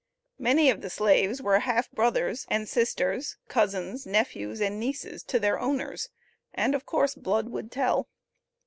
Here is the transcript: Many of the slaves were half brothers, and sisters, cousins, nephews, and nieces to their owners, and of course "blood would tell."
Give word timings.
Many 0.39 0.71
of 0.71 0.81
the 0.81 0.89
slaves 0.89 1.43
were 1.43 1.59
half 1.59 1.91
brothers, 1.91 2.47
and 2.49 2.67
sisters, 2.67 3.37
cousins, 3.47 4.07
nephews, 4.07 4.59
and 4.59 4.79
nieces 4.79 5.21
to 5.25 5.37
their 5.39 5.59
owners, 5.59 6.09
and 6.55 6.73
of 6.73 6.87
course 6.87 7.13
"blood 7.13 7.49
would 7.49 7.71
tell." 7.71 8.07